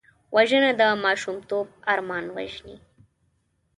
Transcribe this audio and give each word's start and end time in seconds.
وژنه 0.35 0.71
د 0.79 0.81
ماشومتوب 1.05 1.67
ارمان 1.91 2.25
وژني 2.35 2.77